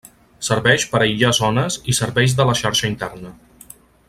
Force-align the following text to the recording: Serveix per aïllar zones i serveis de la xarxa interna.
Serveix 0.45 0.85
per 0.93 1.01
aïllar 1.07 1.33
zones 1.41 1.77
i 1.93 1.97
serveis 2.01 2.37
de 2.41 2.51
la 2.51 2.57
xarxa 2.63 2.93
interna. 2.95 3.39